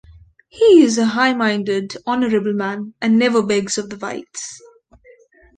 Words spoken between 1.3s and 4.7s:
minded, honorable man and never begs of the whites.